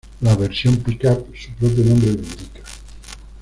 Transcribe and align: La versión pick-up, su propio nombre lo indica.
La 0.21 0.35
versión 0.35 0.77
pick-up, 0.77 1.27
su 1.37 1.51
propio 1.51 1.85
nombre 1.85 2.07
lo 2.13 2.21
indica. 2.23 2.61